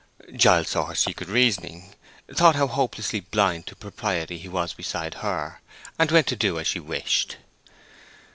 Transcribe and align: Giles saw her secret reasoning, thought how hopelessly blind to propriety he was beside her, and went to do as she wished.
Giles 0.35 0.69
saw 0.69 0.85
her 0.87 0.95
secret 0.95 1.29
reasoning, 1.29 1.93
thought 2.33 2.55
how 2.55 2.65
hopelessly 2.65 3.19
blind 3.19 3.67
to 3.67 3.75
propriety 3.75 4.39
he 4.39 4.49
was 4.49 4.73
beside 4.73 5.13
her, 5.13 5.61
and 5.99 6.09
went 6.09 6.25
to 6.25 6.35
do 6.35 6.57
as 6.57 6.65
she 6.65 6.79
wished. 6.79 7.37